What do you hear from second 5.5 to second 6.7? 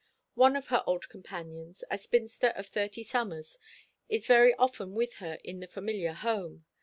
the familiar home.